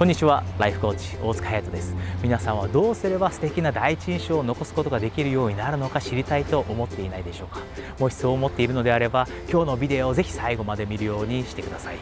[0.00, 0.42] こんにちは。
[0.58, 1.94] ライフコーチ大塚隼人です。
[2.22, 7.60] 皆さんはどうすれば素敵な第一印象を残すことができるようになるのか知りたいと思っていないでしょうか。
[7.98, 11.96] もしそう思っているのであれば今日のビデオをぜひ最後まで見るようにしてください。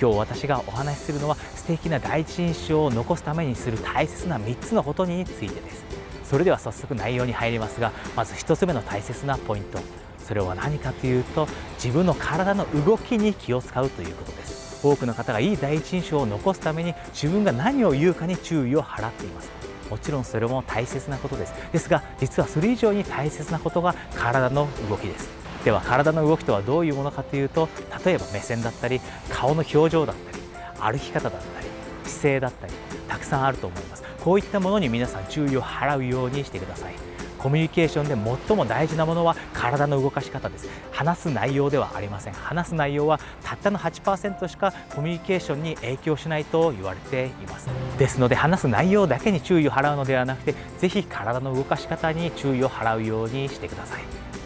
[0.00, 5.84] 今日私がお話しするのは素敵な第一印象を残すためにする大切な3つのことについてです。
[6.24, 9.80] それでは早速内容に入りますがまず1つ目の大切なポイント。
[10.18, 14.63] それは何かというと自分の体の動きに気を使うということです。
[14.84, 19.50] 多くの方がいい第一印象を残すために自分が何を言うかに注意を払っています。
[19.90, 21.54] もちろんそれも大切なことです。
[21.72, 25.28] ですが実はそれ以上に大切なことが体の動きです。
[25.64, 27.68] では体の動きとはどういうものかというと
[28.04, 29.00] 例えば目線だったり
[29.30, 31.66] 顔の表情だったり歩き方だったり
[32.04, 32.72] 姿勢だったり
[33.08, 34.04] たくさんあると思います。
[34.22, 37.13] こういったものに皆さん注意を払うようにしてください。
[37.44, 38.16] コミュニケーションで
[38.48, 40.66] 最も大事なものは体の動かし方です。
[40.90, 42.32] 話す内容ではありません。
[42.32, 47.68] 話す内容はたったの8%しかコミュニケーションに影響しないと言われています。
[47.98, 54.02] ですので話す内容だけに注意を払うのではなくてぜひ体の動かし方に注意を払うようにしてください。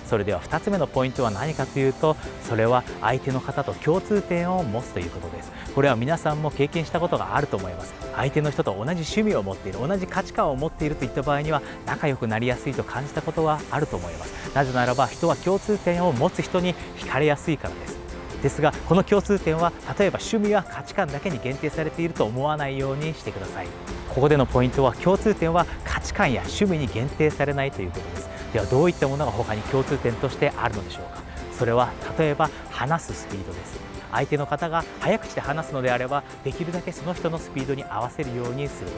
[0.08, 5.52] それでは2つ目のポイントは何かというとそれは相手の方と共通点を持つということです。
[5.74, 7.94] これは皆さんも経験したことがあると思います。
[8.16, 14.32] 相手の人と同じ趣味を持っている同じ価値観を持っているといった場合には仲良くなりやすいと感じたことはあると思います。
[14.54, 17.98] なぜならば人は共通点を持つ人に惹かれやすいからです。
[18.42, 23.66] ですがこの共通点は例えば趣味や価値観だけに限定されていると思わないようにしてください。
[24.08, 28.37] ここでのポイントは共通点は価値観や趣味に限定されないということです。
[28.52, 31.22] ではどういったものが他に共通点としてあるのでしょうか？
[31.52, 33.78] それは例えば話すスピードです。
[34.10, 38.96] 相手の方が早口で話すのであればできるだけその人のスピードに合わせるようにするこ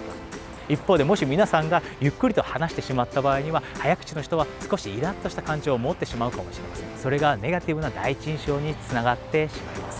[0.69, 0.73] と。
[0.73, 6.87] 一方でもし皆さんがゆっくりと話してしまった場合には早口の人は少しイラッとした感情を持ってしまうかもしれません。
[6.97, 10.00] それがネガティブな第一印象につながってしまいます。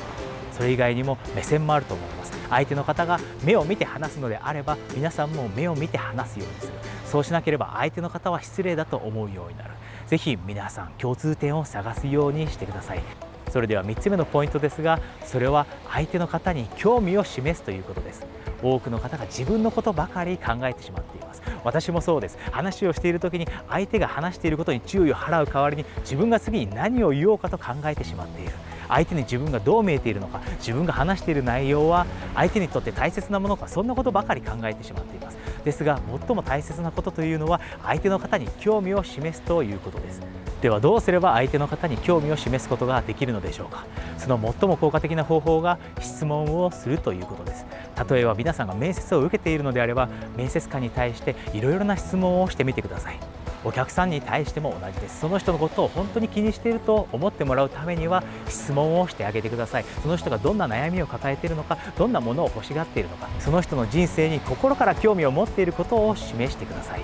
[0.61, 2.33] それ以外にも目線もあると思います。
[2.51, 6.73] 相手の方が目を見て話すのであれば皆さんも目を見て話すようにする。
[7.07, 9.71] そうしなければ相手の方は失礼だと思うようになる。
[10.07, 13.01] ぜひ皆さん共通点を探すようにしてください。
[13.49, 18.27] それでは3つ目のポイントですがそれは相手の方に興味を示すということです。
[18.63, 21.41] 多くの方が自分のことばかり考えてしまっています。
[21.65, 22.37] 私もそうです。
[22.51, 28.53] 話をしている時に相手が話していることに注意を払う代わりに自分が次に何を言おうかと考えてしまっている。
[28.91, 35.39] 相手に自分がどう見えているのか自分が話している内容は相手にとって大切なものかそんなことばかり考えてしまっています。
[35.65, 40.21] ですが最も大切なことというのは相手の方に興味を示すということです。
[40.61, 43.87] ではどうすれば相手の方に興味を示すことができるのでしょうか。
[44.19, 47.67] その最も効果的な方法が質問をするということです。
[48.11, 53.30] 例えば皆さんが面接を受けているのであれば面接官に対していろいろな質問をしてみてください。
[53.65, 55.21] お客さんに対しても同じです。
[55.21, 59.85] その人のことを本当に気にしていると思ってもらうためには質問をしてあげてください。
[60.03, 67.01] その人がどんな悩みを抱えているのかどんなものを欲しがっているのかその人の人生に心から興味を持っていることを示してください。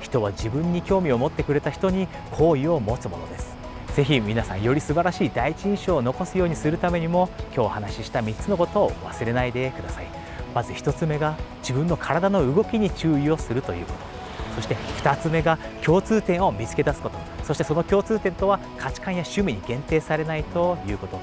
[0.00, 3.56] 人は自分に興味を持ってくれた人に好意を持つものです。
[3.94, 10.06] ぜひ皆さんより素晴らしい第一印象を残すようにするためにも今日お話しした3つのことを忘れないでください。
[10.54, 14.21] まず1つ目が自分の体の動きに注意をするということ。
[14.54, 17.18] そして2つ目が共通点を見つけ出すこと。
[17.44, 21.18] そしてその共通点とは価値観や趣味に限定されないということ。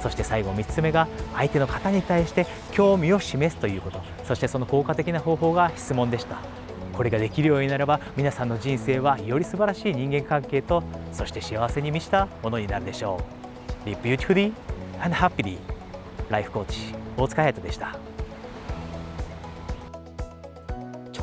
[0.00, 4.00] そして最後3つ目が相手の方に対して興味を示すということ。
[4.24, 6.38] そしてその効果的な方法が質問でした。
[6.92, 10.82] これができるようになれば皆さんの人生はより素晴らしい人間関係と
[11.12, 13.20] そして幸せに満ちたものになるでしょ
[13.86, 13.88] う。
[13.88, 14.52] Live beautifully
[15.00, 15.58] and happily
[16.28, 18.11] ライフコーチ大塚隼人でした。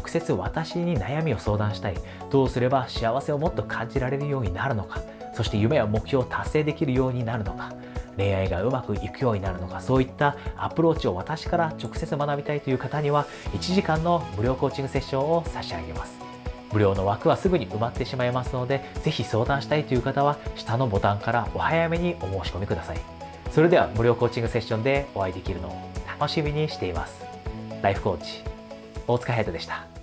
[0.10, 1.96] 接私に悩みを相談したい。
[2.30, 5.02] どうすれば幸せをもっと感じられるようになるのか。
[5.34, 7.72] そして夢や目標を達成できるようになるのか。
[8.18, 9.80] 恋愛がうまくいくようになるのか。
[9.80, 16.20] そういったアプローチを私から直接学びたいという方には1時間の無料コーチングセッションを差し上げます。
[16.72, 23.00] 無料の枠はすぐに埋まってしまいますのでぜひ相談したいという方は下のボタンからお早めにお申し込みください。
[23.52, 25.90] それでは無料コーチングセッションでお会いできるのを
[26.20, 27.26] 楽しみにしています。
[27.82, 28.44] ライフコーチ
[29.08, 29.99] 大塚隼人でした。